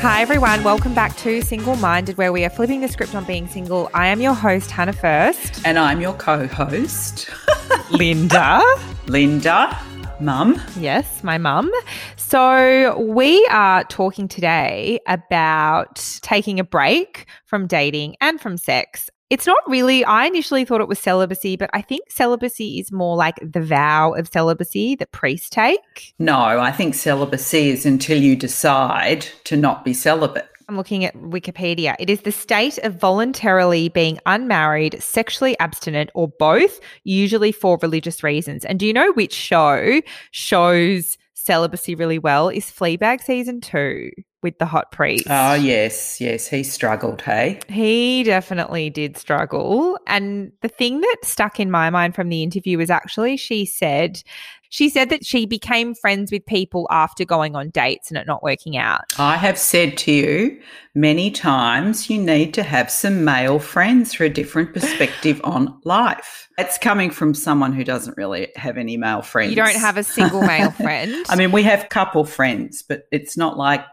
[0.00, 0.62] Hi, everyone.
[0.62, 3.90] Welcome back to Single Minded, where we are flipping the script on being single.
[3.94, 5.60] I am your host, Hannah First.
[5.66, 7.28] And I'm your co host,
[7.90, 8.62] Linda.
[9.08, 9.76] Linda,
[10.20, 10.62] mum.
[10.78, 11.72] Yes, my mum.
[12.16, 19.46] So, we are talking today about taking a break from dating and from sex it's
[19.46, 23.36] not really, I initially thought it was celibacy, but I think celibacy is more like
[23.42, 26.14] the vow of celibacy that priests take.
[26.18, 30.48] No, I think celibacy is until you decide to not be celibate.
[30.68, 31.96] I'm looking at Wikipedia.
[31.98, 38.22] It is the state of voluntarily being unmarried, sexually abstinent, or both, usually for religious
[38.22, 38.66] reasons.
[38.66, 42.50] And do you know which show shows celibacy really well?
[42.50, 44.10] Is Fleabag season two
[44.42, 45.26] with the hot priest.
[45.28, 46.48] Oh, ah, yes, yes.
[46.48, 47.60] He struggled, hey?
[47.68, 49.98] He definitely did struggle.
[50.06, 54.22] And the thing that stuck in my mind from the interview was actually she said,
[54.70, 58.42] she said that she became friends with people after going on dates and it not
[58.42, 59.00] working out.
[59.18, 60.60] I have said to you
[60.94, 66.48] many times you need to have some male friends for a different perspective on life.
[66.58, 69.50] It's coming from someone who doesn't really have any male friends.
[69.50, 71.24] You don't have a single male friend.
[71.28, 73.86] I mean, we have couple friends, but it's not like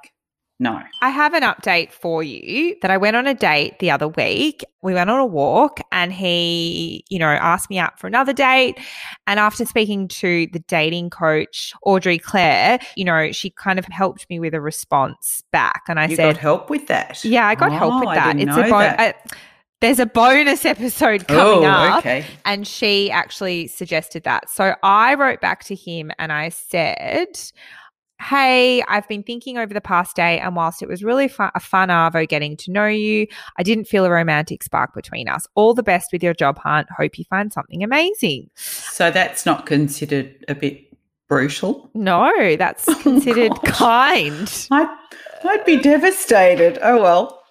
[0.58, 0.82] no.
[1.02, 4.64] I have an update for you that I went on a date the other week.
[4.82, 8.80] We went on a walk and he, you know, asked me out for another date.
[9.28, 14.30] And after speaking to the dating coach, Audrey Claire, you know, she kind of helped
[14.30, 15.84] me with a response back.
[15.90, 17.26] And I you said, help with that.
[17.26, 18.40] Yeah, I got oh, help with that.
[18.40, 19.16] it's a bo- that.
[19.16, 19.36] Uh,
[19.82, 22.00] there's a bonus episode coming oh, up.
[22.00, 22.26] Okay.
[22.46, 24.50] And she actually suggested that.
[24.50, 27.38] So I wrote back to him and I said,
[28.22, 31.60] Hey, I've been thinking over the past day, and whilst it was really fun, a
[31.60, 33.28] fun Arvo getting to know you,
[33.58, 35.46] I didn't feel a romantic spark between us.
[35.56, 36.88] All the best with your job hunt.
[36.98, 38.50] Hope you find something amazing.
[38.56, 40.86] So that's not considered a bit
[41.28, 41.90] brutal?
[41.94, 44.68] No, that's oh, considered oh, kind.
[44.72, 44.98] I'd,
[45.44, 46.80] I'd be devastated.
[46.82, 47.42] Oh, well.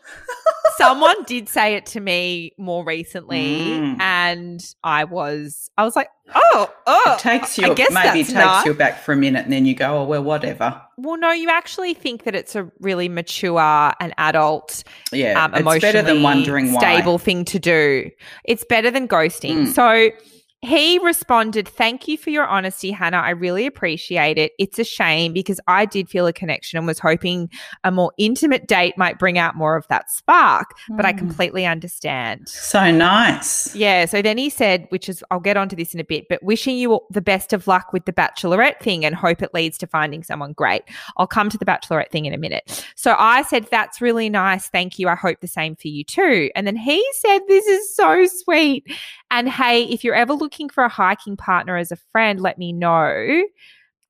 [0.77, 4.01] Someone did say it to me more recently, mm.
[4.01, 7.15] and I was, I was like, oh, oh.
[7.17, 8.67] It takes you, maybe it takes not.
[8.67, 10.83] you back for a minute, and then you go, oh, well, whatever.
[10.97, 14.83] Well, no, you actually think that it's a really mature and adult,
[15.13, 17.19] yeah, um, emotionally better than wondering stable why.
[17.19, 18.11] thing to do.
[18.45, 19.67] It's better than ghosting.
[19.67, 19.75] Mm.
[19.75, 20.11] So
[20.65, 23.19] he responded, Thank you for your honesty, Hannah.
[23.19, 24.53] I really appreciate it.
[24.59, 27.51] It's a shame because I did feel a connection and was hoping
[27.85, 30.97] a more intimate date might bring out more of that spark, mm.
[30.97, 31.19] but I hmm.
[31.19, 32.49] completely understand.
[32.49, 33.75] So nice.
[33.75, 34.07] Yeah.
[34.07, 36.77] So then he said, which is, I'll get onto this in a bit, but wishing
[36.77, 40.23] you the best of luck with the bachelorette thing and hope it leads to finding
[40.23, 40.83] someone great.
[41.17, 42.85] I'll come to the bachelorette thing in a minute.
[42.97, 44.69] So I said, That's really nice.
[44.69, 45.09] Thank you.
[45.09, 46.51] I hope the same for you too.
[46.55, 48.87] And then he said, This is so sweet.
[49.35, 52.73] And hey, if you're ever looking for a hiking partner as a friend, let me
[52.73, 53.43] know.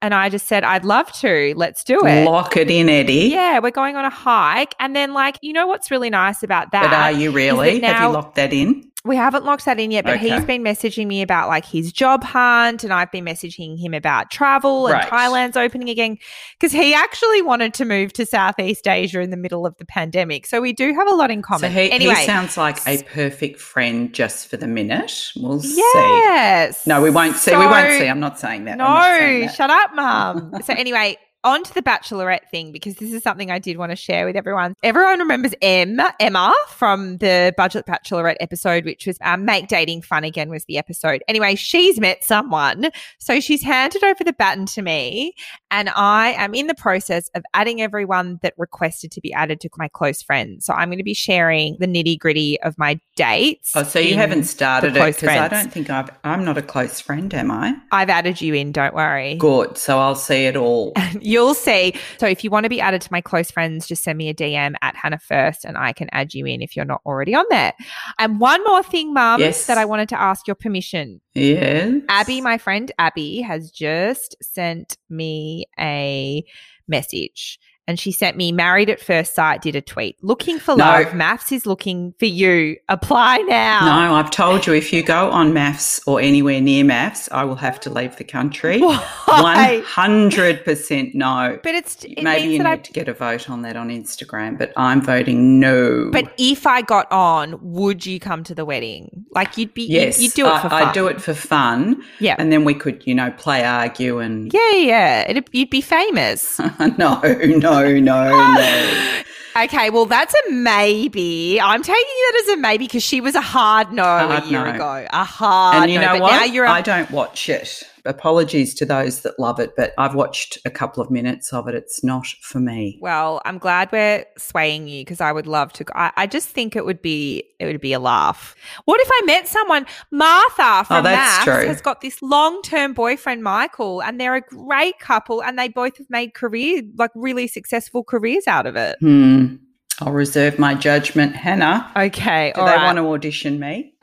[0.03, 1.55] And I just said, I'd love to.
[1.57, 2.27] Let's do it.
[2.27, 3.31] Lock it in, Eddie.
[3.31, 4.75] Yeah, we're going on a hike.
[4.79, 6.91] And then, like, you know what's really nice about that?
[6.91, 7.81] But are you really?
[7.81, 8.91] Now, Have you locked that in?
[9.07, 10.31] We haven't locked that in yet, but okay.
[10.31, 14.31] he's been messaging me about like his job hunt, and I've been messaging him about
[14.31, 15.11] travel and right.
[15.11, 16.17] Thailand's opening again
[16.59, 20.47] because he actually wanted to move to Southeast Asia in the middle of the pandemic.
[20.47, 21.61] So we do have a lot in common.
[21.61, 25.33] So he, anyway, he sounds like a perfect friend just for the minute.
[25.37, 25.77] We'll see.
[25.77, 26.79] yes.
[26.79, 26.91] see.
[26.91, 27.51] No, we won't see.
[27.51, 28.07] So, we won't see.
[28.07, 28.79] I'm not saying that.
[28.79, 29.55] No, saying that.
[29.55, 30.63] shut up, mum.
[30.65, 33.97] so anyway, on to the bachelorette thing because this is something I did want to
[33.97, 34.75] share with everyone.
[34.83, 40.25] Everyone remembers M, Emma from the budget bachelorette episode, which was um, Make Dating Fun
[40.25, 41.23] Again was the episode.
[41.29, 42.91] Anyway, she's met someone.
[43.19, 45.35] So she's handed over the baton to me
[45.71, 49.69] and I am in the process of adding everyone that requested to be added to
[49.77, 50.65] my close friends.
[50.65, 53.73] So I'm going to be sharing the nitty gritty of my dates.
[53.75, 57.01] Oh, so you haven't started it because I don't think I've, I'm not a close
[57.01, 57.77] friend, am I?
[57.91, 59.35] I've added you in, don't worry.
[59.35, 59.77] Good.
[59.77, 60.93] So I'll see it all.
[61.35, 61.95] You'll see.
[62.19, 64.35] So if you want to be added to my close friends, just send me a
[64.35, 67.45] DM at Hannah First and I can add you in if you're not already on
[67.51, 67.73] there.
[68.21, 69.67] And one more thing, Mum, yes.
[69.67, 71.21] that I wanted to ask your permission.
[71.35, 71.93] Yes.
[72.09, 76.45] Abby, my friend Abby, has just sent me a
[76.87, 80.17] message and she sent me married at first sight did a tweet.
[80.23, 80.85] Looking for no.
[80.85, 81.07] love.
[81.09, 82.77] MAFS is looking for you.
[82.89, 84.09] Apply now.
[84.09, 87.57] No i've told you if you go on MAFS or anywhere near MAFS i will
[87.57, 88.81] have to leave the country.
[88.81, 89.83] Why?
[89.85, 91.59] 100% no.
[91.63, 92.77] But it's it maybe you need I...
[92.77, 96.11] to get a vote on that on instagram but i'm voting no.
[96.11, 99.27] But if i got on would you come to the wedding?
[99.33, 100.21] Like you'd be yes.
[100.21, 100.83] you'd, you'd do it for I, fun.
[100.85, 102.03] i'd do it for fun.
[102.21, 102.37] Yeah.
[102.39, 105.31] And then we could you know play argue and yeah yeah.
[105.31, 106.61] It'd, you'd be famous.
[106.99, 109.11] No no no, no, no.
[109.57, 111.61] Okay, well, that's a maybe.
[111.61, 114.65] I'm taking that as a maybe because she was a hard no hard a year
[114.65, 114.75] no.
[114.75, 115.07] ago.
[115.13, 115.83] A hard no.
[115.83, 116.33] And you no, know what?
[116.33, 117.85] Now you're a- I don't watch it.
[118.07, 121.75] Apologies to those that love it, but I've watched a couple of minutes of it.
[121.75, 122.99] It's not for me.
[123.01, 125.85] Well, I'm glad we're swaying you because I would love to.
[125.95, 128.55] I, I, just think it would be it would be a laugh.
[128.85, 129.87] What if I met someone?
[130.11, 135.43] Martha from oh, has got this long term boyfriend Michael, and they're a great couple,
[135.43, 138.97] and they both have made career like really successful careers out of it.
[139.01, 139.57] Hmm.
[140.01, 141.91] I'll reserve my judgment, Hannah.
[141.97, 142.53] Okay.
[142.55, 142.85] Do they right.
[142.85, 143.95] want to audition me?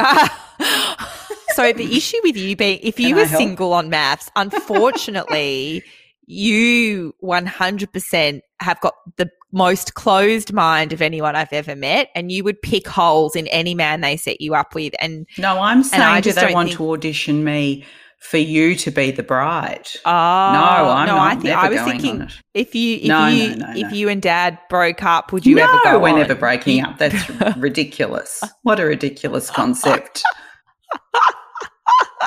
[1.62, 5.84] so the issue with you being, if you Can were single on MAFS, unfortunately,
[6.26, 12.44] you 100% have got the most closed mind of anyone I've ever met, and you
[12.44, 14.94] would pick holes in any man they set you up with.
[15.00, 17.86] And no, I'm saying, do they want think- to audition me?
[18.22, 19.88] for you to be the bride.
[20.06, 21.38] Oh, no, I'm no, not.
[21.38, 24.60] I, think, I was thinking if you if no, you no, if you and dad
[24.70, 26.00] broke up, would you ever go?
[26.00, 26.20] we're on?
[26.20, 27.00] never breaking up.
[27.00, 28.44] That's ridiculous.
[28.62, 30.22] What a ridiculous concept.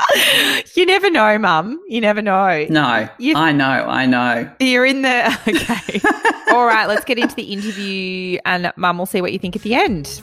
[0.75, 1.81] you never know, Mum.
[1.88, 2.67] You never know.
[2.69, 3.64] No, you, I know.
[3.64, 4.50] I know.
[4.61, 6.00] You're in the okay.
[6.55, 9.62] All right, let's get into the interview, and Mum will see what you think at
[9.62, 10.20] the end.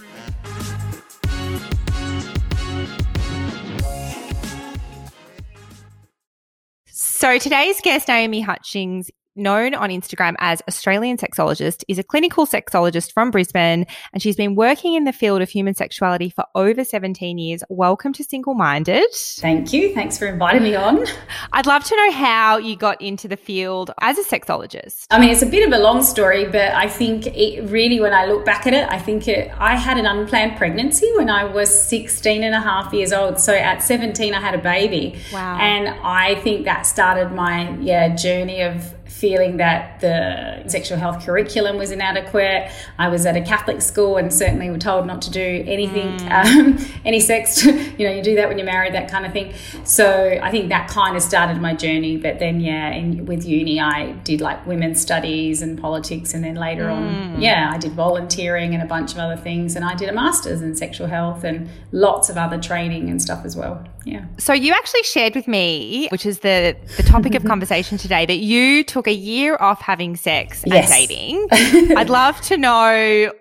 [7.21, 13.13] So today's guest, Naomi Hutchings, known on Instagram as Australian Sexologist, is a clinical sexologist
[13.13, 17.37] from Brisbane, and she's been working in the field of human sexuality for over 17
[17.37, 17.63] years.
[17.69, 19.11] Welcome to Single Minded.
[19.13, 19.93] Thank you.
[19.93, 21.05] Thanks for inviting me on.
[21.53, 25.05] I'd love to know how you got into the field as a sexologist.
[25.11, 28.13] I mean, it's a bit of a long story, but I think it really, when
[28.13, 31.45] I look back at it, I think it, I had an unplanned pregnancy when I
[31.45, 33.39] was 16 and a half years old.
[33.39, 35.19] So at 17, I had a baby.
[35.31, 35.57] Wow.
[35.59, 41.77] And I think that started my, yeah, journey of feeling that the sexual health curriculum
[41.77, 42.71] was inadequate.
[42.97, 46.31] I was at a Catholic school and certainly were told not to do anything, mm.
[46.31, 47.63] um, any sex.
[47.65, 49.53] you know, you do that when you're married, that kind of thing.
[49.83, 52.17] So I think that kind of started my journey.
[52.17, 56.55] But then, yeah, in, with uni, I did like women's studies and politics, and then
[56.55, 56.95] later mm.
[56.95, 60.13] on, yeah, I did volunteering and a bunch of other things, and I did a
[60.13, 63.85] master's in sexual health and lots of other training and stuff as well.
[64.03, 64.25] Yeah.
[64.37, 68.37] So you actually shared with me, which is the the topic of conversation today, that
[68.37, 70.91] you took a year off having sex yes.
[70.91, 71.97] and dating.
[71.97, 73.31] I'd love to know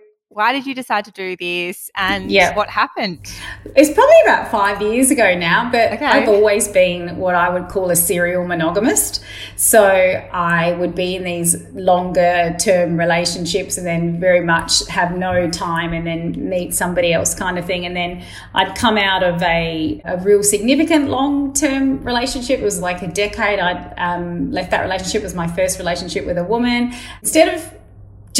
[0.40, 2.56] why did you decide to do this and yep.
[2.56, 3.30] what happened?
[3.76, 6.06] It's probably about five years ago now, but okay.
[6.06, 9.22] I've always been what I would call a serial monogamist.
[9.56, 15.50] So I would be in these longer term relationships and then very much have no
[15.50, 17.84] time and then meet somebody else kind of thing.
[17.84, 22.60] And then I'd come out of a, a real significant long term relationship.
[22.60, 23.58] It was like a decade.
[23.58, 25.20] I'd um, left that relationship.
[25.20, 26.94] It was my first relationship with a woman.
[27.20, 27.79] Instead of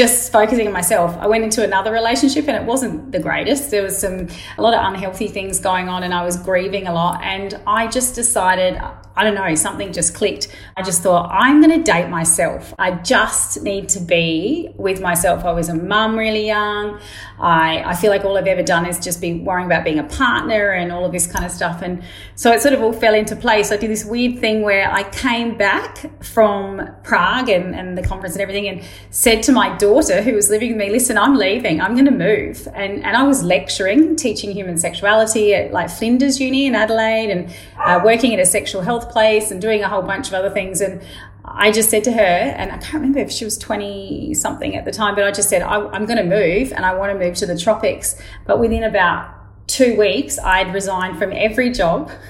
[0.01, 1.15] just focusing on myself.
[1.19, 3.71] I went into another relationship and it wasn't the greatest.
[3.71, 6.95] There was some a lot of unhealthy things going on and I was grieving a
[6.95, 8.81] lot and I just decided
[9.17, 10.49] I don't know, something just clicked.
[10.79, 12.73] I just thought I'm going to date myself.
[12.79, 15.45] I just need to be with myself.
[15.45, 16.99] I was a mum really young.
[17.39, 20.05] I I feel like all I've ever done is just be worrying about being a
[20.05, 22.03] partner and all of this kind of stuff and
[22.37, 23.71] so it sort of all fell into place.
[23.71, 28.35] I did this weird thing where I came back from Prague and, and the conference
[28.37, 29.90] and everything and said to my daughter
[30.23, 31.81] who was living with me, listen, I'm leaving.
[31.81, 32.69] I'm going to move.
[32.75, 37.55] And, and I was lecturing, teaching human sexuality at like Flinders Uni in Adelaide and
[37.79, 40.81] uh, working at a sexual health place and doing a whole bunch of other things.
[40.81, 41.03] And
[41.45, 44.85] I just said to her, and I can't remember if she was 20 something at
[44.85, 47.35] the time, but I just said, I'm going to move and I want to move
[47.37, 48.21] to the tropics.
[48.47, 49.35] But within about
[49.67, 52.11] two weeks, I'd resigned from every job.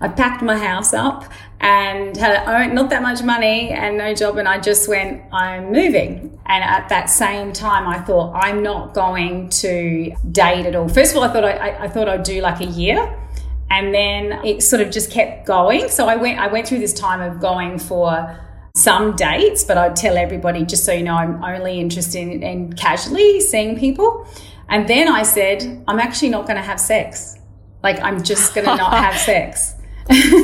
[0.00, 1.24] I packed my house up
[1.60, 4.36] and had not that much money and no job.
[4.36, 6.38] And I just went, I'm moving.
[6.46, 10.88] And at that same time, I thought, I'm not going to date at all.
[10.88, 13.18] First of all, I thought I, I thought I'd do like a year.
[13.70, 15.88] And then it sort of just kept going.
[15.88, 18.38] So I went, I went through this time of going for
[18.76, 22.72] some dates, but I'd tell everybody, just so you know, I'm only interested in, in
[22.74, 24.26] casually seeing people.
[24.68, 27.38] And then I said, I'm actually not going to have sex.
[27.82, 29.73] Like, I'm just going to not have sex.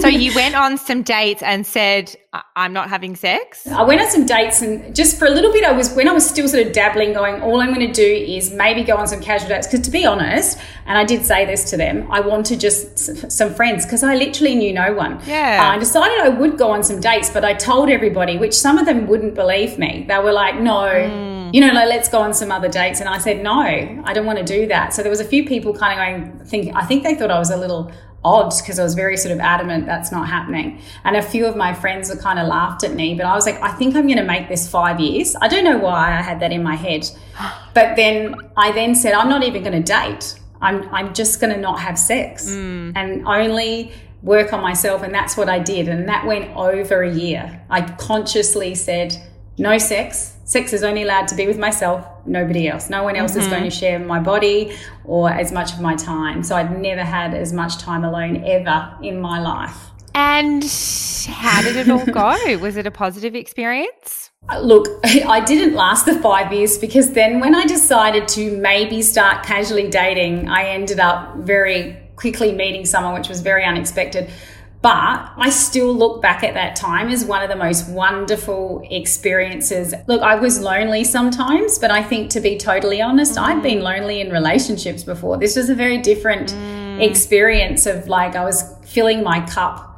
[0.00, 2.14] So you went on some dates and said,
[2.56, 3.66] I'm not having sex?
[3.66, 6.12] I went on some dates and just for a little bit, I was, when I
[6.12, 9.06] was still sort of dabbling, going, all I'm going to do is maybe go on
[9.06, 9.66] some casual dates.
[9.66, 13.54] Because to be honest, and I did say this to them, I wanted just some
[13.54, 15.20] friends because I literally knew no one.
[15.26, 15.60] Yeah.
[15.62, 18.78] Uh, I decided I would go on some dates, but I told everybody, which some
[18.78, 20.06] of them wouldn't believe me.
[20.08, 20.84] They were like, no.
[20.84, 23.00] Mm you know, like, let's go on some other dates.
[23.00, 24.94] And I said, no, I don't want to do that.
[24.94, 27.38] So there was a few people kind of going, thinking, I think they thought I
[27.38, 27.90] was a little
[28.24, 30.80] odd because I was very sort of adamant that's not happening.
[31.04, 33.46] And a few of my friends were kind of laughed at me, but I was
[33.46, 35.34] like, I think I'm going to make this five years.
[35.40, 37.08] I don't know why I had that in my head.
[37.72, 40.40] But then I then said, I'm not even going to date.
[40.60, 42.50] I'm, I'm just going to not have sex.
[42.50, 42.92] Mm.
[42.96, 45.02] And only work on myself.
[45.02, 45.86] And that's what I did.
[45.88, 47.62] And that went over a year.
[47.70, 49.16] I consciously said,
[49.56, 50.36] no sex.
[50.50, 52.90] Sex is only allowed to be with myself, nobody else.
[52.90, 53.42] No one else mm-hmm.
[53.42, 56.42] is going to share my body or as much of my time.
[56.42, 59.76] So I'd never had as much time alone ever in my life.
[60.12, 60.64] And
[61.28, 62.58] how did it all go?
[62.60, 64.32] Was it a positive experience?
[64.48, 69.02] Uh, look, I didn't last the five years because then when I decided to maybe
[69.02, 74.28] start casually dating, I ended up very quickly meeting someone, which was very unexpected.
[74.82, 79.92] But I still look back at that time as one of the most wonderful experiences.
[80.06, 83.42] Look, I was lonely sometimes, but I think to be totally honest, mm.
[83.42, 85.36] I'd been lonely in relationships before.
[85.36, 87.02] This was a very different mm.
[87.02, 89.89] experience of like I was filling my cup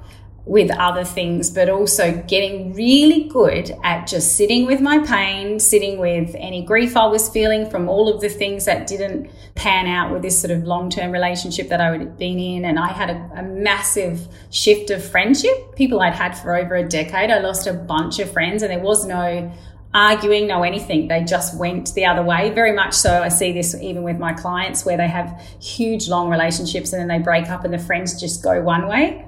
[0.45, 5.99] with other things, but also getting really good at just sitting with my pain, sitting
[5.99, 10.13] with any grief I was feeling from all of the things that didn't pan out
[10.13, 12.65] with this sort of long term relationship that I had been in.
[12.65, 16.89] And I had a, a, massive shift of friendship, people I'd had for over a
[16.89, 17.31] decade.
[17.31, 19.53] I lost a bunch of friends, and there was no
[19.95, 21.07] arguing, no anything.
[21.07, 22.51] They just went the other way.
[22.51, 23.23] Very much so.
[23.23, 27.09] I see this even with my clients where they have huge, long relationships and then
[27.09, 29.27] they break up and the friends just go one way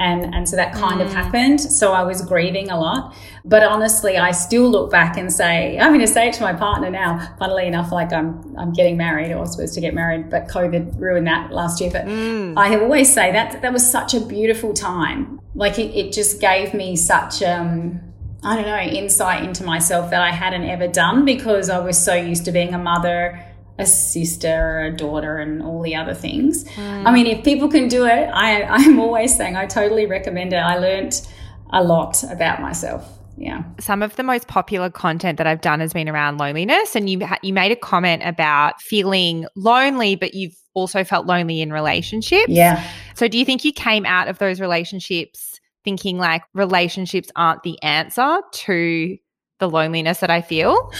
[0.00, 1.04] and and so that kind mm.
[1.04, 3.14] of happened so i was grieving a lot
[3.44, 6.52] but honestly i still look back and say i'm going to say it to my
[6.52, 10.30] partner now funnily enough like i'm i'm getting married or was supposed to get married
[10.30, 12.56] but covid ruined that last year but mm.
[12.56, 16.74] i always say that that was such a beautiful time like it, it just gave
[16.74, 18.00] me such um
[18.42, 22.14] I don't know, insight into myself that I hadn't ever done because I was so
[22.14, 23.44] used to being a mother
[23.80, 26.64] a sister, a daughter, and all the other things.
[26.64, 27.06] Mm.
[27.06, 30.56] I mean, if people can do it, I, I'm always saying I totally recommend it.
[30.56, 31.26] I learned
[31.70, 33.08] a lot about myself.
[33.36, 33.62] Yeah.
[33.78, 37.26] Some of the most popular content that I've done has been around loneliness, and you
[37.42, 42.50] you made a comment about feeling lonely, but you've also felt lonely in relationships.
[42.50, 42.86] Yeah.
[43.14, 47.82] So, do you think you came out of those relationships thinking like relationships aren't the
[47.82, 49.16] answer to
[49.58, 50.90] the loneliness that I feel?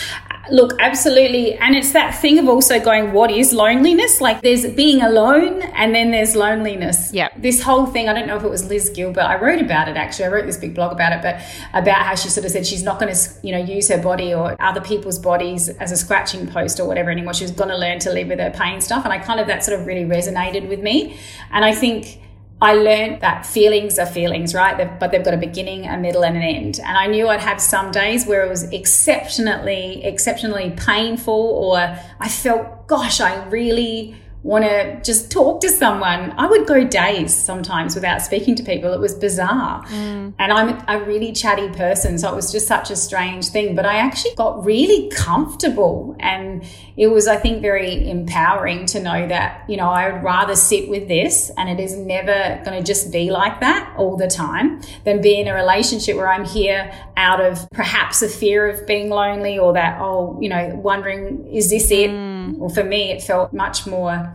[0.50, 1.54] Look, absolutely.
[1.54, 4.20] And it's that thing of also going, what is loneliness?
[4.20, 7.12] Like there's being alone and then there's loneliness.
[7.12, 7.28] Yeah.
[7.36, 9.96] This whole thing, I don't know if it was Liz Gilbert, I wrote about it
[9.96, 10.24] actually.
[10.24, 11.42] I wrote this big blog about it, but
[11.78, 14.34] about how she sort of said she's not going to, you know, use her body
[14.34, 17.34] or other people's bodies as a scratching post or whatever anymore.
[17.34, 19.04] She's going to learn to live with her pain stuff.
[19.04, 21.18] And I kind of, that sort of really resonated with me.
[21.52, 22.20] And I think,
[22.62, 24.98] I learned that feelings are feelings, right?
[25.00, 26.78] But they've got a beginning, a middle, and an end.
[26.78, 32.28] And I knew I'd have some days where it was exceptionally, exceptionally painful, or I
[32.28, 36.32] felt, gosh, I really want to just talk to someone.
[36.38, 38.92] I would go days sometimes without speaking to people.
[38.94, 39.84] It was bizarre.
[39.84, 40.34] Mm.
[40.38, 42.18] And I'm a really chatty person.
[42.18, 43.74] So it was just such a strange thing.
[43.74, 46.16] But I actually got really comfortable.
[46.20, 46.64] And
[46.96, 50.88] it was, I think, very empowering to know that, you know, I would rather sit
[50.88, 54.80] with this and it is never going to just be like that all the time
[55.04, 59.10] than be in a relationship where I'm here out of perhaps a fear of being
[59.10, 62.10] lonely or that, oh, you know, wondering, is this it?
[62.10, 64.34] Mm well, for me, it felt much more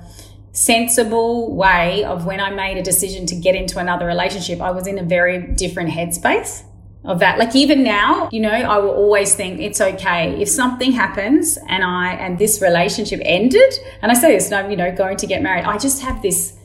[0.56, 4.88] sensible way of when I made a decision to get into another relationship, I was
[4.88, 6.64] in a very different headspace
[7.04, 7.38] of that.
[7.38, 11.84] Like even now, you know, I will always think it's okay if something happens and
[11.84, 15.28] I and this relationship ended, and I say this, and I'm you know going to
[15.28, 15.66] get married.
[15.66, 16.58] I just have this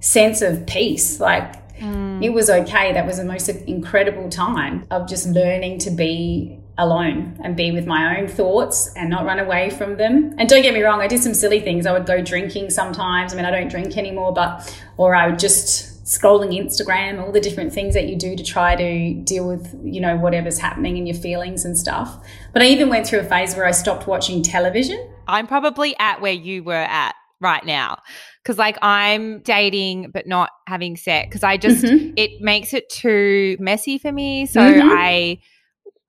[0.00, 1.60] sense of peace, like.
[1.78, 2.22] Mm.
[2.22, 2.92] It was okay.
[2.92, 7.86] That was the most incredible time of just learning to be alone and be with
[7.86, 10.34] my own thoughts and not run away from them.
[10.38, 11.86] And don't get me wrong, I did some silly things.
[11.86, 13.32] I would go drinking sometimes.
[13.32, 17.40] I mean, I don't drink anymore, but, or I would just scrolling Instagram, all the
[17.40, 21.06] different things that you do to try to deal with, you know, whatever's happening in
[21.06, 22.26] your feelings and stuff.
[22.52, 25.08] But I even went through a phase where I stopped watching television.
[25.28, 27.98] I'm probably at where you were at right now
[28.42, 32.12] because like i'm dating but not having sex because i just mm-hmm.
[32.16, 34.88] it makes it too messy for me so mm-hmm.
[34.92, 35.36] i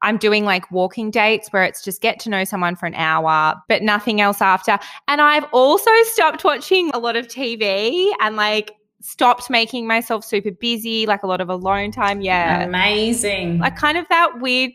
[0.04, 3.56] I'm doing like walking dates where it's just get to know someone for an hour,
[3.68, 4.78] but nothing else after.
[5.08, 10.52] And I've also stopped watching a lot of TV and like stopped making myself super
[10.52, 12.22] busy, like a lot of alone time.
[12.22, 12.64] Yeah.
[12.64, 13.60] Amazing.
[13.60, 14.72] Like kind of that weird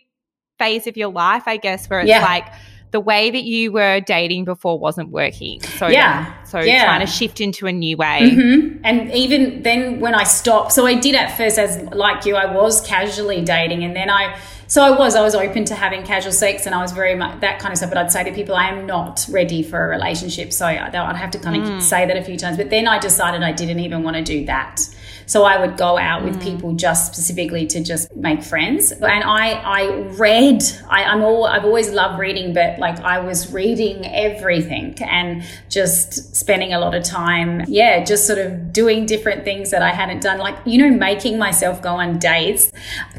[0.58, 2.22] phase of your life, I guess, where it's yeah.
[2.22, 2.46] like,
[2.90, 5.60] the way that you were dating before wasn't working.
[5.62, 6.84] So yeah, so yeah.
[6.84, 8.20] trying to shift into a new way.
[8.22, 8.80] Mm-hmm.
[8.84, 12.52] And even then, when I stopped, so I did at first, as like you, I
[12.52, 16.30] was casually dating, and then I so I was, I was open to having casual
[16.30, 17.90] sex and I was very much that kind of stuff.
[17.90, 20.52] But I'd say to people, I am not ready for a relationship.
[20.52, 21.82] So I'd have to kind of mm.
[21.82, 22.58] say that a few times.
[22.58, 24.82] But then I decided I didn't even want to do that.
[25.28, 26.42] So I would go out with mm.
[26.42, 28.92] people just specifically to just make friends.
[28.92, 33.52] And I, I read, I, I'm all, I've always loved reading, but like I was
[33.52, 39.44] reading everything and just spending a lot of time, yeah, just sort of doing different
[39.44, 40.38] things that I hadn't done.
[40.38, 42.72] Like, you know, making myself go on dates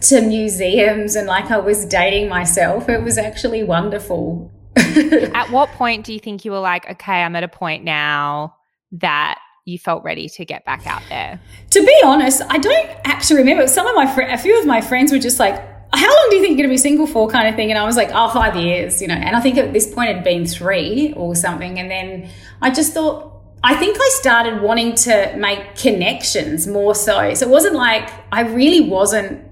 [0.10, 2.89] to museums and like I was dating myself.
[2.89, 4.51] It was actually wonderful.
[4.75, 8.56] at what point do you think you were like, okay, I'm at a point now
[8.94, 11.39] that you felt ready to get back out there?
[11.72, 13.68] To be honest, I don't actually remember.
[13.68, 15.56] Some of my fr- a few of my friends were just like,
[15.94, 17.78] "How long do you think you're going to be single for?" kind of thing, and
[17.78, 19.16] I was like, "Oh, five years," you know.
[19.16, 22.30] And I think at this point it had been three or something, and then
[22.62, 23.28] I just thought.
[23.62, 27.34] I think I started wanting to make connections more so.
[27.34, 29.44] So it wasn't like I really wasn't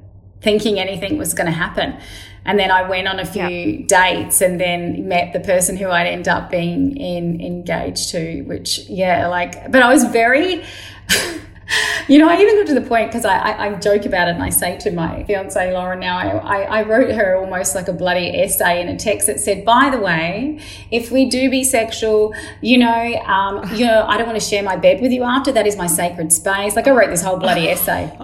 [0.42, 2.00] thinking anything was going to happen.
[2.48, 6.08] And then I went on a few dates and then met the person who I'd
[6.08, 10.63] end up being in engaged to, which, yeah, like, but I was very,
[12.08, 14.36] you know, I even got to the point because I, I, I, joke about it
[14.36, 17.94] and I say to my fiance Lauren now, I, I wrote her almost like a
[17.94, 22.34] bloody essay in a text that said, by the way, if we do be sexual,
[22.62, 25.51] you know, um, you know, I don't want to share my bed with you after.
[25.51, 26.77] That is my sacred space.
[26.77, 28.18] Like I wrote this whole bloody essay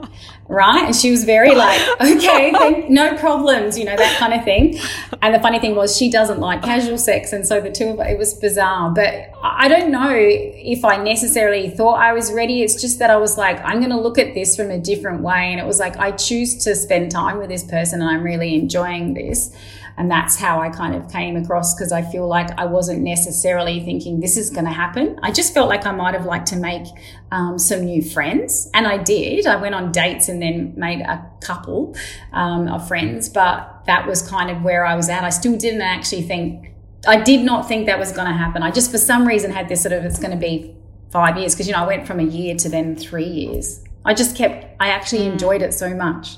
[0.54, 0.86] right?
[0.86, 4.80] And she was very like, okay, thank, no problems, you know, that kind of thing.
[5.22, 7.34] And the funny thing was, she doesn't like casual sex.
[7.34, 8.92] And so the two of us, it was bizarre.
[8.92, 12.62] But I don't know if I necessarily thought I was ready.
[12.62, 15.22] It's just that I was like, I'm going to look at this from a different
[15.22, 15.52] way.
[15.52, 18.56] And it was like, I choose to spend time with this person and I'm really
[18.56, 19.52] enjoying this.
[19.98, 23.84] And that's how I kind of came across because I feel like I wasn't necessarily
[23.86, 25.20] thinking this is going to happen.
[25.22, 26.88] I just felt like I might have liked to make
[27.32, 28.70] um, some new friends.
[28.74, 29.46] And I did.
[29.46, 31.96] I went on dates and then made a couple
[32.32, 35.24] um, of friends, but that was kind of where I was at.
[35.24, 36.74] I still didn't actually think,
[37.08, 38.64] I did not think that was going to happen.
[38.64, 40.76] I just, for some reason, had this sort of, it's going to be
[41.12, 43.84] five years because, you know, I went from a year to then three years.
[44.06, 45.34] I just kept, I actually mm.
[45.34, 46.38] enjoyed it so much.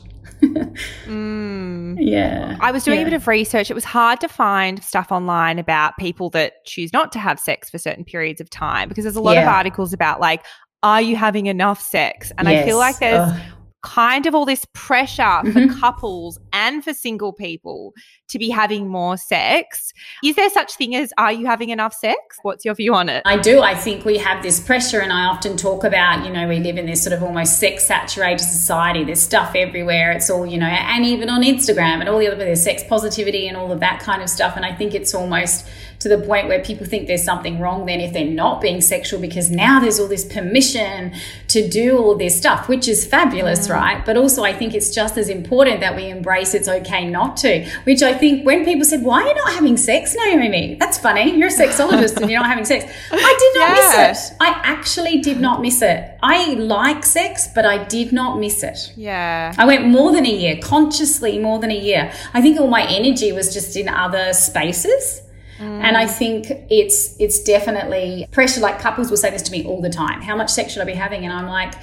[1.06, 1.98] Mm.
[2.00, 2.58] Yeah.
[2.60, 3.06] I was doing yeah.
[3.06, 3.70] a bit of research.
[3.70, 7.70] It was hard to find stuff online about people that choose not to have sex
[7.70, 9.44] for certain periods of time because there's a lot yeah.
[9.44, 10.46] of articles about like,
[10.84, 12.32] are you having enough sex?
[12.38, 12.64] And yes.
[12.64, 13.55] I feel like there's Ugh
[13.86, 15.52] kind of all this pressure mm-hmm.
[15.52, 17.94] for couples and for single people
[18.28, 19.94] to be having more sex.
[20.24, 22.20] Is there such thing as are you having enough sex?
[22.42, 23.22] What's your view on it?
[23.26, 23.62] I do.
[23.62, 26.78] I think we have this pressure and I often talk about, you know, we live
[26.78, 29.04] in this sort of almost sex saturated society.
[29.04, 30.12] There's stuff everywhere.
[30.12, 33.48] It's all, you know, and even on Instagram and all the other there's sex positivity
[33.48, 35.68] and all of that kind of stuff and I think it's almost
[36.00, 39.20] to the point where people think there's something wrong then if they're not being sexual
[39.20, 41.14] because now there's all this permission
[41.48, 43.74] to do all this stuff, which is fabulous, mm.
[43.74, 44.06] right?
[44.06, 47.66] But also, I think it's just as important that we embrace it's okay not to,
[47.84, 50.76] which I think when people said, Why are you not having sex, Naomi?
[50.80, 51.36] That's funny.
[51.36, 52.86] You're a sexologist and you're not having sex.
[53.12, 54.08] I did not yeah.
[54.08, 54.38] miss it.
[54.40, 56.18] I actually did not miss it.
[56.22, 58.94] I like sex, but I did not miss it.
[58.96, 59.54] Yeah.
[59.58, 62.12] I went more than a year, consciously more than a year.
[62.34, 65.22] I think all my energy was just in other spaces.
[65.60, 65.82] Mm.
[65.82, 68.60] And I think it's it's definitely pressure.
[68.60, 70.22] Like couples will say this to me all the time.
[70.22, 71.24] How much sex should I be having?
[71.24, 71.76] And I'm like,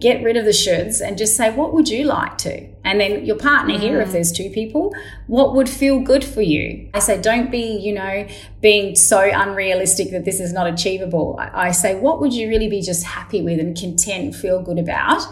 [0.00, 2.66] get rid of the shoulds and just say, what would you like to?
[2.82, 3.80] And then your partner mm.
[3.80, 4.12] here, if mm.
[4.12, 4.94] there's two people,
[5.28, 6.88] what would feel good for you?
[6.92, 8.26] I say, don't be, you know,
[8.60, 11.38] being so unrealistic that this is not achievable.
[11.38, 15.22] I say, what would you really be just happy with and content, feel good about?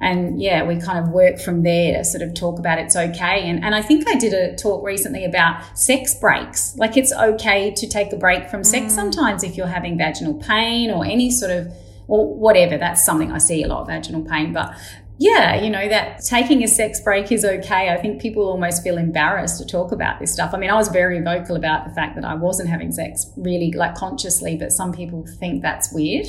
[0.00, 3.48] And yeah, we kind of work from there to sort of talk about it's okay.
[3.48, 6.76] And, and I think I did a talk recently about sex breaks.
[6.76, 8.94] Like it's okay to take a break from sex mm.
[8.94, 11.72] sometimes if you're having vaginal pain or any sort of,
[12.06, 12.78] or whatever.
[12.78, 14.52] That's something I see a lot, of vaginal pain.
[14.52, 14.72] But
[15.18, 17.88] yeah, you know, that taking a sex break is okay.
[17.88, 20.54] I think people almost feel embarrassed to talk about this stuff.
[20.54, 23.72] I mean, I was very vocal about the fact that I wasn't having sex really
[23.72, 26.28] like consciously, but some people think that's weird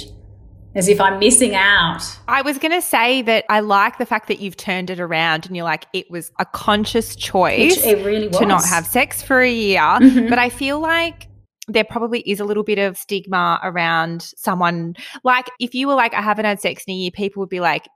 [0.75, 2.01] as if I'm missing out.
[2.27, 5.45] I was going to say that I like the fact that you've turned it around
[5.47, 8.37] and you're like, it was a conscious choice Which it really was.
[8.37, 9.81] to not have sex for a year.
[9.81, 10.29] Mm-hmm.
[10.29, 11.27] But I feel like
[11.67, 14.95] there probably is a little bit of stigma around someone.
[15.23, 17.59] Like, if you were like, I haven't had sex in a year, people would be
[17.59, 17.87] like,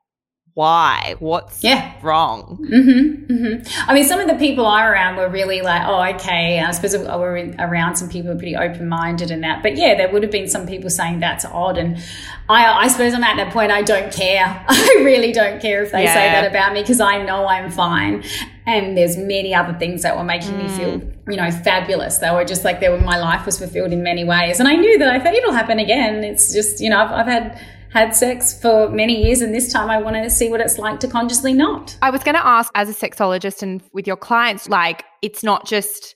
[0.55, 1.15] why?
[1.17, 1.95] What's yeah.
[2.03, 2.59] wrong?
[2.61, 3.89] Mm-hmm, mm-hmm.
[3.89, 6.59] I mean, some of the people I around were really like, oh, okay.
[6.59, 9.63] I suppose I were around some people who were pretty open minded and that.
[9.63, 11.79] But yeah, there would have been some people saying that's odd.
[11.79, 11.97] And
[12.49, 14.63] I, I suppose I'm at that point, I don't care.
[14.69, 16.13] I really don't care if they yeah.
[16.13, 18.23] say that about me because I know I'm fine.
[18.67, 20.63] And there's many other things that were making mm.
[20.63, 22.19] me feel, you know, fabulous.
[22.19, 24.59] They were just like, they were, my life was fulfilled in many ways.
[24.59, 26.23] And I knew that I thought it'll happen again.
[26.23, 27.59] It's just, you know, I've, I've had,
[27.93, 30.99] had sex for many years and this time I want to see what it's like
[31.01, 31.95] to consciously not.
[32.01, 35.67] I was going to ask as a sexologist and with your clients like it's not
[35.67, 36.15] just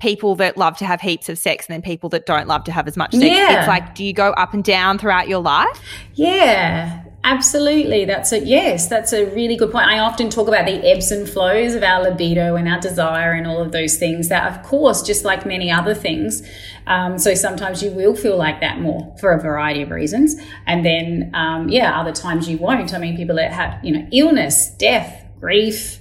[0.00, 2.72] people that love to have heaps of sex and then people that don't love to
[2.72, 3.22] have as much sex.
[3.22, 3.58] Yeah.
[3.58, 5.80] It's like do you go up and down throughout your life?
[6.14, 7.04] Yeah.
[7.22, 8.06] Absolutely.
[8.06, 9.86] That's a yes, that's a really good point.
[9.86, 13.46] I often talk about the ebbs and flows of our libido and our desire and
[13.46, 16.42] all of those things that of course, just like many other things.
[16.86, 20.36] Um, so sometimes you will feel like that more for a variety of reasons.
[20.66, 22.94] And then, um, yeah, other times you won't.
[22.94, 25.99] I mean, people that have, you know, illness, death, grief,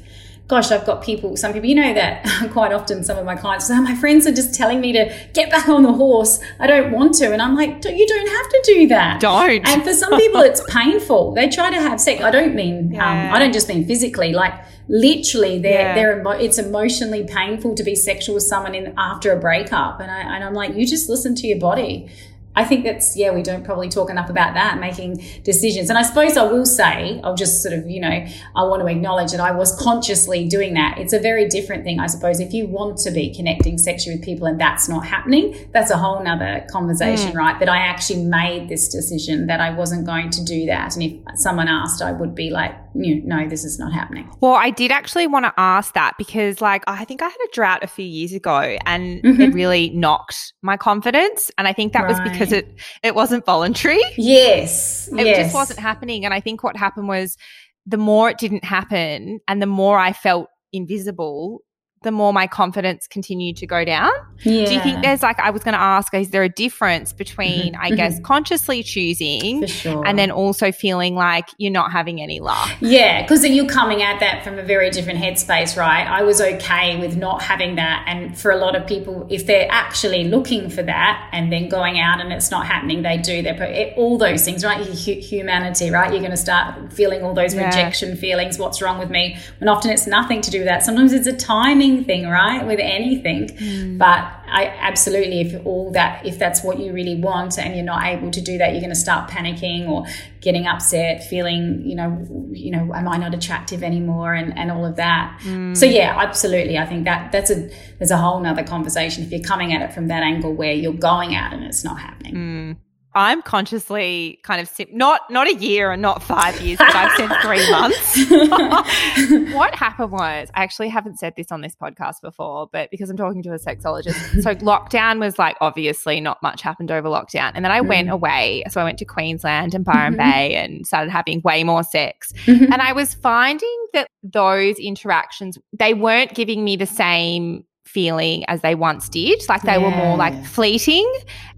[0.50, 3.68] gosh, I've got people, some people, you know, that quite often some of my clients
[3.68, 6.40] say, oh, my friends are just telling me to get back on the horse.
[6.60, 7.32] I don't want to.
[7.32, 9.22] And I'm like, you don't have to do that.
[9.22, 9.66] Don't.
[9.68, 11.36] And for some people, it's painful.
[11.36, 12.24] They try to have sex.
[12.24, 13.28] I don't mean, yeah.
[13.28, 14.54] um, I don't just mean physically, like
[14.88, 15.94] literally they're, yeah.
[15.94, 20.00] they're, it's emotionally painful to be sexual with someone in after a breakup.
[20.00, 22.10] And I, and I'm like, you just listen to your body.
[22.56, 25.90] I think that's, yeah, we don't probably talk enough about that, making decisions.
[25.90, 28.88] And I suppose I will say, I'll just sort of, you know, I want to
[28.88, 30.98] acknowledge that I was consciously doing that.
[30.98, 32.40] It's a very different thing, I suppose.
[32.40, 35.98] If you want to be connecting sexually with people and that's not happening, that's a
[35.98, 37.36] whole nother conversation, mm.
[37.36, 37.58] right?
[37.58, 40.96] But I actually made this decision that I wasn't going to do that.
[40.96, 44.30] And if someone asked, I would be like, no, this is not happening.
[44.42, 47.54] Well, I did actually want to ask that because, like, I think I had a
[47.54, 49.42] drought a few years ago and mm-hmm.
[49.42, 51.52] it really knocked my confidence.
[51.58, 52.10] And I think that right.
[52.10, 52.74] was because it
[53.04, 54.02] it wasn't voluntary.
[54.18, 55.38] Yes, it yes.
[55.38, 56.26] just wasn't happening.
[56.26, 57.38] And I think what happened was
[57.86, 61.62] the more it didn't happen, and the more I felt invisible,
[62.02, 64.12] the more my confidence continued to go down.
[64.44, 64.66] Yeah.
[64.66, 67.76] Do you think there's like, I was going to ask, is there a difference between,
[67.76, 68.24] I guess, mm-hmm.
[68.24, 70.08] consciously choosing sure.
[70.08, 72.70] and then also feeling like you're not having any luck?
[72.80, 76.08] Yeah, because you're coming at that from a very different headspace, right?
[76.08, 78.06] I was okay with not having that.
[78.08, 82.00] And for a lot of people, if they're actually looking for that and then going
[82.00, 83.42] out and it's not happening, they do.
[83.42, 84.80] They're all those things, right?
[84.86, 86.12] Humanity, right?
[86.12, 87.66] You're going to start feeling all those yeah.
[87.66, 88.58] rejection feelings.
[88.58, 89.38] What's wrong with me?
[89.60, 90.84] And often it's nothing to do with that.
[90.84, 92.66] Sometimes it's a timing thing, right?
[92.66, 93.48] With anything.
[93.48, 93.98] Mm.
[93.98, 98.06] But I absolutely, if all that, if that's what you really want and you're not
[98.06, 100.06] able to do that, you're going to start panicking or
[100.42, 104.86] getting upset, feeling, you know, you know, am I not attractive anymore and, and all
[104.86, 105.40] of that.
[105.44, 105.76] Mm.
[105.76, 106.78] So yeah, absolutely.
[106.78, 109.24] I think that that's a, there's a whole nother conversation.
[109.24, 112.00] If you're coming at it from that angle where you're going out and it's not
[112.00, 112.36] happening.
[112.36, 112.78] Mm.
[113.16, 117.12] I'm consciously kind of sim- not not a year and not five years, but I've
[117.18, 119.54] said three months.
[119.54, 123.18] what happened was I actually haven't said this on this podcast before, but because I'm
[123.18, 127.66] talking to a sexologist, so lockdown was like obviously not much happened over lockdown, and
[127.66, 127.88] then I mm.
[127.88, 128.64] went away.
[128.70, 130.30] So I went to Queensland and Byron mm-hmm.
[130.30, 132.72] Bay and started having way more sex, mm-hmm.
[132.72, 138.62] and I was finding that those interactions they weren't giving me the same feeling as
[138.62, 139.42] they once did.
[139.50, 139.84] Like they yeah.
[139.84, 141.12] were more like fleeting.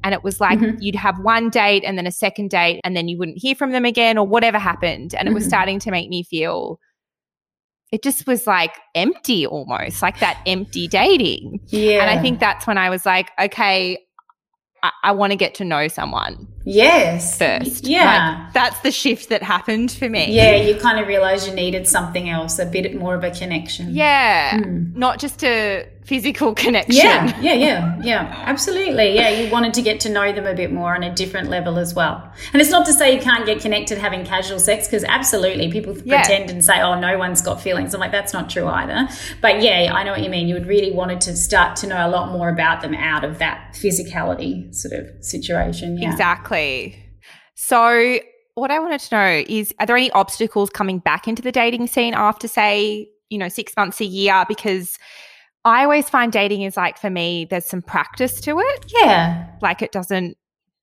[0.04, 0.78] And it was like mm-hmm.
[0.80, 3.72] you'd have one date and then a second date and then you wouldn't hear from
[3.72, 5.14] them again or whatever happened.
[5.14, 5.28] And mm-hmm.
[5.28, 5.50] it was mm-hmm.
[5.50, 6.80] starting to make me feel
[7.92, 11.60] it just was like empty almost, like that empty dating.
[11.68, 12.02] Yeah.
[12.02, 13.98] And I think that's when I was like, okay,
[14.82, 16.48] I, I want to get to know someone.
[16.64, 17.38] Yes.
[17.38, 17.88] First.
[17.88, 18.44] Yeah.
[18.46, 20.34] Like, that's the shift that happened for me.
[20.34, 23.94] Yeah, you kind of realize you needed something else, a bit more of a connection.
[23.94, 24.58] Yeah.
[24.60, 24.96] Mm.
[24.96, 26.96] Not just a physical connection.
[26.96, 28.44] Yeah, yeah, yeah, yeah.
[28.46, 29.16] Absolutely.
[29.16, 31.78] Yeah, you wanted to get to know them a bit more on a different level
[31.78, 32.32] as well.
[32.54, 35.98] And it's not to say you can't get connected having casual sex, because absolutely people
[36.00, 36.22] yeah.
[36.22, 37.94] pretend and say, oh, no one's got feelings.
[37.94, 39.08] I'm like, that's not true either.
[39.42, 40.48] But yeah, I know what you mean.
[40.48, 43.40] You would really wanted to start to know a lot more about them out of
[43.40, 45.98] that physicality sort of situation.
[45.98, 46.12] Yeah.
[46.12, 46.51] Exactly.
[46.52, 47.06] Exactly.
[47.56, 48.20] So,
[48.56, 51.88] what I wanted to know is are there any obstacles coming back into the dating
[51.88, 54.46] scene after, say, you know, six months, a year?
[54.48, 54.98] Because
[55.64, 58.94] I always find dating is like, for me, there's some practice to it.
[58.94, 59.48] Yeah.
[59.62, 60.38] Like it doesn't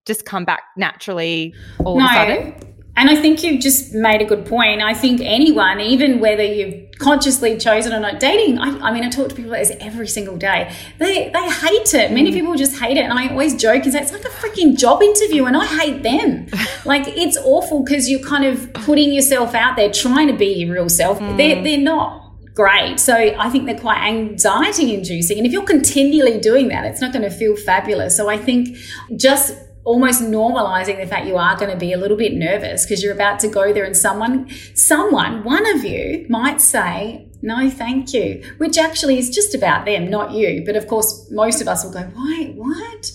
[0.07, 1.55] just come back naturally
[1.85, 2.05] all no.
[2.05, 2.68] of a sudden.
[2.99, 4.83] And I think you've just made a good point.
[4.83, 9.09] I think anyone, even whether you've consciously chosen or not, dating, I, I mean, I
[9.09, 10.75] talk to people about this every single day.
[10.99, 12.11] They, they hate it.
[12.11, 12.35] Many mm.
[12.35, 13.03] people just hate it.
[13.03, 16.03] And I always joke and say, it's like a freaking job interview and I hate
[16.03, 16.49] them.
[16.85, 20.75] like it's awful because you're kind of putting yourself out there trying to be your
[20.75, 21.21] real self.
[21.21, 21.37] Mm.
[21.37, 22.99] They're, they're not great.
[22.99, 25.39] So I think they're quite anxiety inducing.
[25.39, 28.17] And if you're continually doing that, it's not going to feel fabulous.
[28.17, 28.77] So I think
[29.15, 29.55] just
[29.89, 33.15] almost normalizing the fact you are going to be a little bit nervous because you're
[33.15, 38.45] about to go there and someone someone one of you might say no thank you
[38.59, 41.91] which actually is just about them not you but of course most of us will
[41.91, 43.11] go why what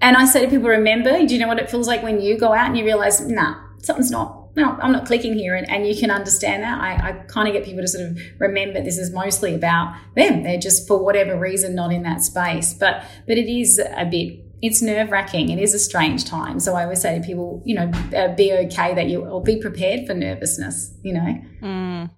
[0.00, 2.38] and i say to people remember do you know what it feels like when you
[2.38, 5.54] go out and you realize nah something's not no, I'm not clicking here.
[5.54, 6.80] And, and you can understand that.
[6.80, 10.42] I, I kind of get people to sort of remember this is mostly about them.
[10.42, 12.74] They're just, for whatever reason, not in that space.
[12.74, 15.50] But, but it is a bit it's nerve wracking.
[15.50, 16.60] It is a strange time.
[16.60, 19.60] So I always say to people, you know, uh, be okay that you, or be
[19.60, 21.40] prepared for nervousness, you know.
[21.62, 22.10] Mm.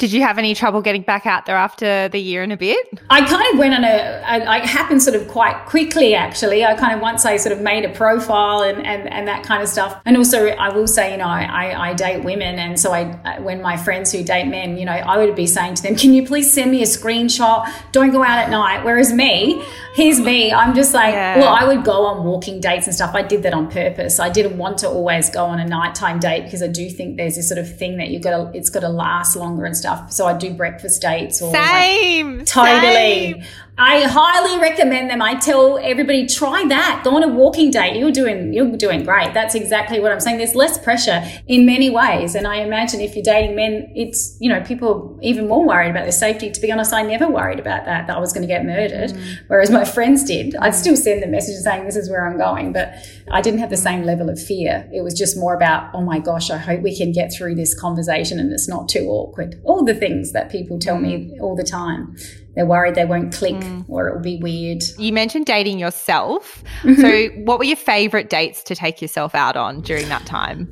[0.00, 2.88] Did you have any trouble getting back out there after the year and a bit?
[3.10, 4.22] I kind of went on a,
[4.56, 6.64] it happened sort of quite quickly actually.
[6.64, 9.62] I kind of once I sort of made a profile and, and, and that kind
[9.62, 10.00] of stuff.
[10.06, 12.58] And also I will say, you know, I, I date women.
[12.58, 15.74] And so I, when my friends who date men, you know, I would be saying
[15.74, 17.70] to them, can you please send me a screenshot?
[17.92, 18.82] Don't go out at night.
[18.86, 19.62] Whereas me,
[19.94, 20.50] here's me.
[20.50, 21.36] I'm just like, yeah.
[21.36, 23.14] well, I would go on walking dates and stuff.
[23.14, 24.18] I did that on purpose.
[24.18, 27.36] I didn't want to always go on a nighttime date because I do think there's
[27.36, 29.89] this sort of thing that you've got to, it's got to last longer and stuff
[29.90, 30.12] stuff.
[30.12, 33.32] So I do breakfast dates or same, like, totally.
[33.32, 33.44] Same.
[33.82, 35.22] I highly recommend them.
[35.22, 37.00] I tell everybody try that.
[37.02, 37.96] Go on a walking date.
[37.96, 39.32] You're doing you're doing great.
[39.32, 40.36] That's exactly what I'm saying.
[40.36, 44.50] There's less pressure in many ways, and I imagine if you're dating men, it's you
[44.50, 46.50] know people are even more worried about their safety.
[46.50, 49.12] To be honest, I never worried about that that I was going to get murdered,
[49.12, 49.38] mm.
[49.46, 50.56] whereas my friends did.
[50.56, 52.92] I'd still send them messages saying this is where I'm going, but
[53.32, 54.86] I didn't have the same level of fear.
[54.92, 57.72] It was just more about oh my gosh, I hope we can get through this
[57.72, 59.58] conversation and it's not too awkward.
[59.64, 61.40] All the things that people tell me mm.
[61.40, 62.14] all the time
[62.60, 63.86] they're worried they won't click mm.
[63.88, 64.82] or it will be weird.
[64.98, 66.62] You mentioned dating yourself.
[66.82, 67.00] Mm-hmm.
[67.00, 70.68] So, what were your favorite dates to take yourself out on during that time?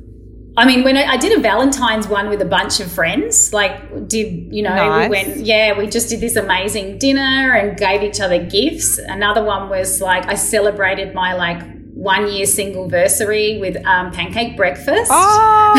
[0.55, 4.07] I mean, when I, I, did a Valentine's one with a bunch of friends, like
[4.07, 5.09] did you know nice.
[5.09, 8.99] we went, yeah, we just did this amazing dinner and gave each other gifts.
[8.99, 11.63] Another one was like I celebrated my like
[11.99, 15.11] one year single versary with um, pancake breakfast.
[15.13, 15.73] Oh,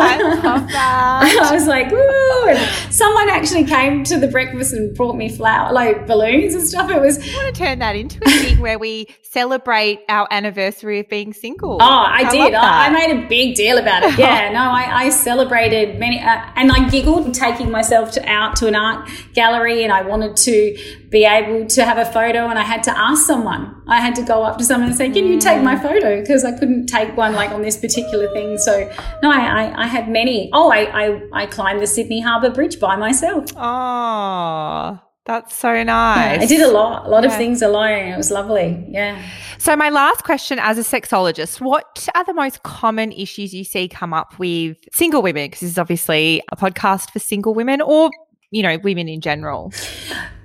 [0.00, 1.38] I love that.
[1.42, 2.48] I was like, ooh.
[2.48, 6.90] And someone actually came to the breakfast and brought me flower, like balloons and stuff.
[6.90, 7.18] It was.
[7.18, 11.34] I want to turn that into a thing where we celebrate our anniversary of being
[11.34, 11.74] single.
[11.74, 12.54] Oh, I, I did.
[12.54, 14.16] I, I, made a big deal about it.
[14.18, 18.66] Yeah, no, I, I celebrated many, uh, and I giggled taking myself to, out to
[18.66, 20.78] an art gallery, and I wanted to
[21.10, 23.75] be able to have a photo, and I had to ask someone.
[23.88, 25.82] I had to go up to someone and say, "Can you take my mm.
[25.82, 28.58] photo?" Because I couldn't take one like on this particular thing.
[28.58, 28.90] So
[29.22, 30.50] no, I, I, I had many.
[30.52, 33.50] Oh, I, I I climbed the Sydney Harbour Bridge by myself.
[33.56, 35.00] Oh.
[35.26, 36.38] That's so nice.
[36.38, 37.30] Yeah, I did a lot, a lot yeah.
[37.30, 38.12] of things alone.
[38.12, 38.86] It was lovely.
[38.88, 39.20] Yeah.
[39.58, 43.88] So, my last question as a sexologist what are the most common issues you see
[43.88, 45.46] come up with single women?
[45.46, 48.10] Because this is obviously a podcast for single women or,
[48.52, 49.72] you know, women in general.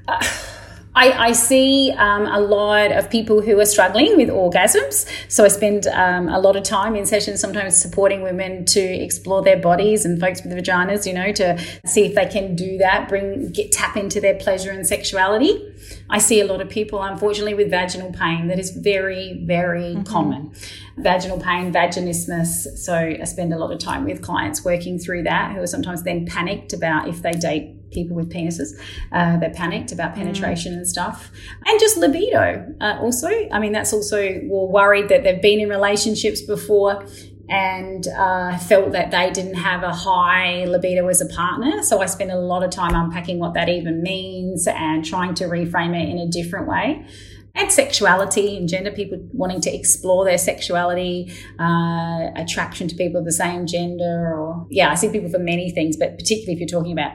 [0.93, 5.08] I, I see um, a lot of people who are struggling with orgasms.
[5.30, 9.41] So I spend um, a lot of time in sessions sometimes supporting women to explore
[9.41, 13.08] their bodies and folks with vaginas, you know, to see if they can do that,
[13.08, 15.70] bring get tap into their pleasure and sexuality.
[16.12, 20.04] I see a lot of people, unfortunately, with vaginal pain that is very, very mm-hmm.
[20.04, 20.54] common.
[20.97, 22.78] Vaginal pain, vaginismus.
[22.78, 26.04] So I spend a lot of time with clients working through that who are sometimes
[26.04, 28.78] then panicked about if they date people with penises.
[29.12, 30.15] Uh, they're panicked about mm.
[30.15, 30.78] penetration mm.
[30.78, 31.32] and stuff.
[31.65, 33.30] And just libido uh, also.
[33.52, 37.06] I mean, that's also, we're worried that they've been in relationships before
[37.52, 41.84] and uh, felt that they didn't have a high libido as a partner.
[41.84, 45.46] So I spent a lot of time unpacking what that even means and trying to
[45.46, 47.06] reframe it in a different way
[47.54, 53.26] and sexuality and gender, people wanting to explore their sexuality, uh, attraction to people of
[53.26, 56.80] the same gender, or yeah, I see people for many things, but particularly if you're
[56.80, 57.12] talking about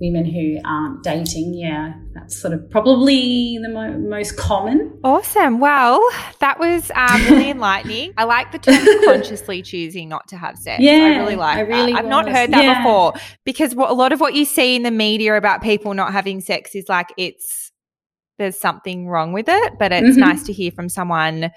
[0.00, 1.54] women who aren't dating.
[1.54, 4.98] Yeah, that's sort of probably the mo- most common.
[5.04, 5.60] Awesome.
[5.60, 6.00] Well,
[6.40, 8.14] that was um, really enlightening.
[8.16, 10.82] I like the term consciously choosing not to have sex.
[10.82, 11.98] Yeah, I really like I really that.
[12.00, 12.82] I've not heard that yeah.
[12.82, 16.12] before because what, a lot of what you see in the media about people not
[16.12, 17.70] having sex is like it's
[18.38, 20.20] there's something wrong with it, but it's mm-hmm.
[20.20, 21.50] nice to hear from someone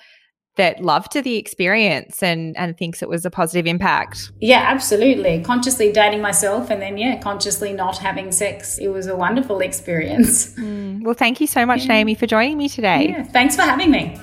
[0.55, 4.31] that loved the experience and and thinks it was a positive impact.
[4.39, 5.41] Yeah, absolutely.
[5.43, 8.77] Consciously dating myself and then yeah, consciously not having sex.
[8.77, 10.53] It was a wonderful experience.
[10.63, 11.03] Mm.
[11.03, 11.95] Well, thank you so much, yeah.
[11.95, 13.09] Naomi, for joining me today.
[13.09, 14.17] Yeah, thanks for having me.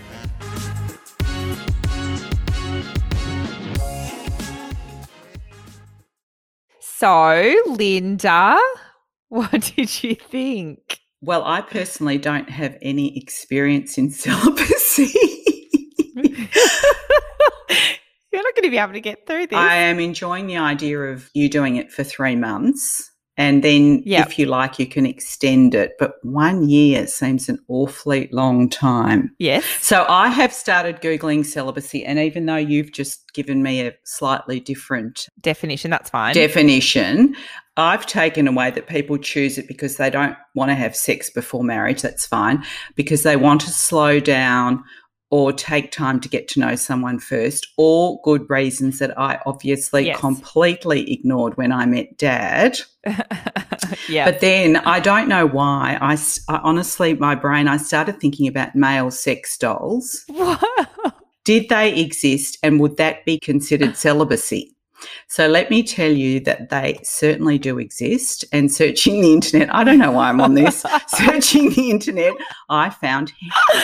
[7.01, 8.59] So, Linda,
[9.29, 11.01] what did you think?
[11.23, 15.40] Well, I personally don't have any experience in celibacy.
[18.33, 19.59] You're not going to be able to get through this.
[19.59, 23.11] I am enjoying the idea of you doing it for three months.
[23.37, 24.27] And then, yep.
[24.27, 25.93] if you like, you can extend it.
[25.99, 29.35] But one year seems an awfully long time.
[29.39, 29.65] Yes.
[29.81, 32.05] So I have started Googling celibacy.
[32.05, 36.35] And even though you've just given me a slightly different definition, that's fine.
[36.35, 37.35] Definition,
[37.79, 41.65] I've taken away that people choose it because they don't want to have sex before
[41.65, 42.03] marriage.
[42.03, 42.63] That's fine.
[42.95, 44.85] Because they want to slow down
[45.31, 50.07] or take time to get to know someone first, all good reasons that I obviously
[50.07, 50.19] yes.
[50.19, 52.81] completely ignored when I met dad.
[54.09, 54.25] yeah.
[54.25, 55.99] But then I don't know why.
[56.01, 56.15] I,
[56.49, 60.27] I, honestly, my brain, I started thinking about male sex dolls.
[61.45, 64.75] Did they exist and would that be considered celibacy?
[65.29, 68.45] So let me tell you that they certainly do exist.
[68.53, 70.85] And searching the internet, I don't know why I'm on this.
[71.09, 72.35] searching the internet,
[72.69, 73.33] I found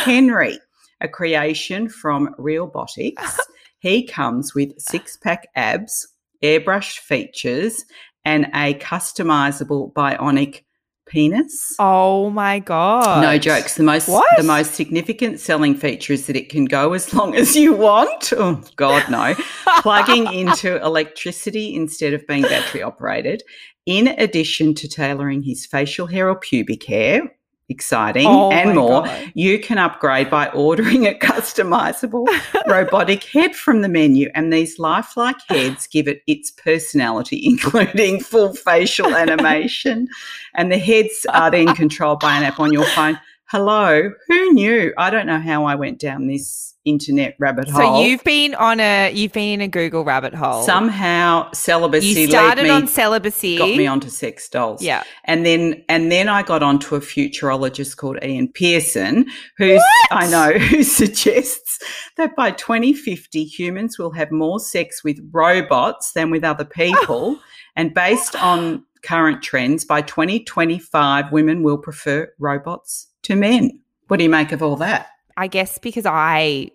[0.04, 0.58] Henry,
[1.00, 3.14] a creation from Realbotix.
[3.78, 6.08] He comes with six pack abs,
[6.42, 7.84] airbrushed features,
[8.24, 10.64] and a customizable bionic
[11.06, 11.74] penis.
[11.78, 13.22] Oh my god.
[13.22, 13.74] No jokes.
[13.74, 14.26] The most what?
[14.36, 18.32] the most significant selling feature is that it can go as long as you want.
[18.36, 19.34] Oh god no.
[19.82, 23.42] Plugging into electricity instead of being battery operated.
[23.86, 27.22] In addition to tailoring his facial hair or pubic hair,
[27.68, 29.02] exciting oh and more.
[29.02, 29.32] God.
[29.34, 32.26] You can upgrade by ordering a customizable
[32.66, 34.30] robotic head from the menu.
[34.34, 40.08] And these lifelike heads give it its personality, including full facial animation.
[40.54, 43.18] and the heads are then controlled by an app on your phone.
[43.48, 44.92] Hello, who knew?
[44.98, 47.80] I don't know how I went down this internet rabbit hole.
[47.80, 50.64] So you've been on a you've been in a Google rabbit hole.
[50.64, 54.82] Somehow celibacy you started me, on celibacy, got me onto sex dolls.
[54.82, 59.26] Yeah, and then and then I got onto a futurologist called Ian Pearson,
[59.58, 59.78] who
[60.10, 61.78] I know who suggests
[62.16, 67.42] that by 2050 humans will have more sex with robots than with other people, oh.
[67.76, 73.78] and based on current trends, by 2025 women will prefer robots to men.
[74.08, 75.08] What do you make of all that?
[75.36, 76.70] I guess because I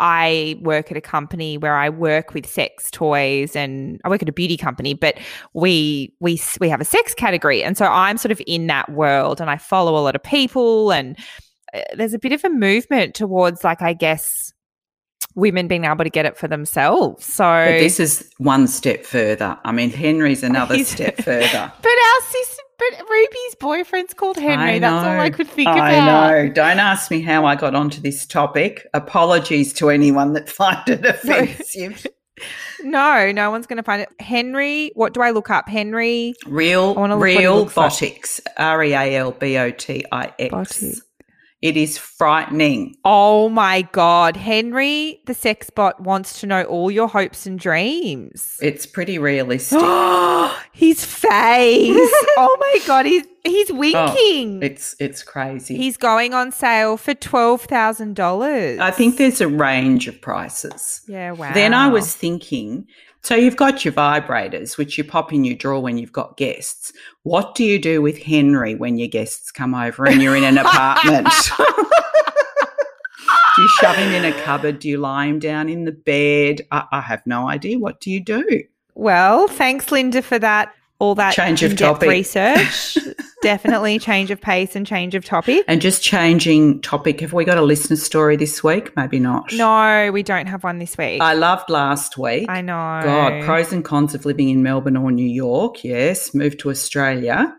[0.00, 4.28] I work at a company where I work with sex toys and I work at
[4.28, 5.18] a beauty company, but
[5.54, 9.40] we we we have a sex category, and so I'm sort of in that world,
[9.40, 11.18] and I follow a lot of people, and
[11.74, 14.52] uh, there's a bit of a movement towards like I guess
[15.34, 17.24] women being able to get it for themselves.
[17.24, 19.58] So but this is one step further.
[19.64, 21.72] I mean, Henry's another step further.
[21.82, 24.78] But our sister but Ruby's boyfriend's called Henry.
[24.78, 26.32] That's all I could think I about.
[26.32, 26.48] I know.
[26.52, 28.86] Don't ask me how I got onto this topic.
[28.94, 32.06] Apologies to anyone that found it offensive.
[32.82, 34.08] no, no one's going to find it.
[34.20, 35.68] Henry, what do I look up?
[35.68, 36.34] Henry.
[36.46, 38.40] Real, Realbotix.
[38.56, 41.02] R E A L B O T I X.
[41.60, 42.94] It is frightening.
[43.04, 44.36] Oh my God.
[44.36, 48.56] Henry, the sex bot, wants to know all your hopes and dreams.
[48.62, 49.80] It's pretty realistic.
[50.72, 51.96] His face.
[52.36, 53.06] oh my God.
[53.06, 54.62] He's he's oh, winking.
[54.62, 55.76] Oh, it's it's crazy.
[55.76, 58.78] He's going on sale for twelve thousand dollars.
[58.78, 61.02] I think there's a range of prices.
[61.08, 61.52] Yeah, wow.
[61.54, 62.86] Then I was thinking
[63.22, 66.92] so you've got your vibrators, which you pop in your drawer when you've got guests.
[67.24, 70.58] What do you do with Henry when your guests come over and you're in an
[70.58, 71.28] apartment?
[71.58, 74.78] do you shove him in a cupboard?
[74.78, 76.62] Do you lie him down in the bed?
[76.70, 77.78] I, I have no idea.
[77.78, 78.62] What do you do?
[78.94, 82.98] Well, thanks, Linda, for that all that change of topic research.
[83.42, 85.64] Definitely change of pace and change of topic.
[85.68, 87.20] And just changing topic.
[87.20, 88.96] Have we got a listener story this week?
[88.96, 89.52] Maybe not.
[89.52, 91.20] No, we don't have one this week.
[91.22, 92.48] I loved last week.
[92.48, 92.72] I know.
[93.04, 95.84] God, pros and cons of living in Melbourne or New York.
[95.84, 97.54] Yes, moved to Australia.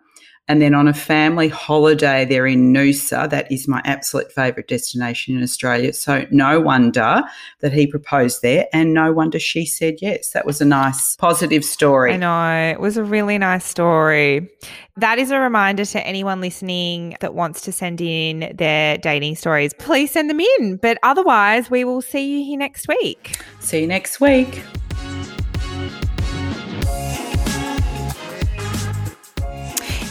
[0.50, 3.30] And then on a family holiday, they're in Noosa.
[3.30, 5.94] That is my absolute favourite destination in Australia.
[5.94, 7.22] So no wonder
[7.60, 10.32] that he proposed there, and no wonder she said yes.
[10.32, 12.14] That was a nice, positive story.
[12.14, 12.72] I know.
[12.72, 14.50] It was a really nice story.
[14.98, 19.74] That is a reminder to anyone listening that wants to send in their dating stories.
[19.74, 20.78] Please send them in.
[20.78, 23.40] But otherwise, we will see you here next week.
[23.60, 24.64] See you next week.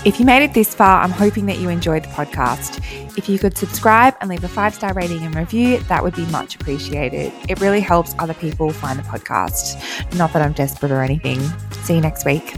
[0.05, 2.79] If you made it this far, I'm hoping that you enjoyed the podcast.
[3.19, 6.25] If you could subscribe and leave a five star rating and review, that would be
[6.27, 7.33] much appreciated.
[7.49, 9.77] It really helps other people find the podcast.
[10.17, 11.41] Not that I'm desperate or anything.
[11.83, 12.55] See you next week.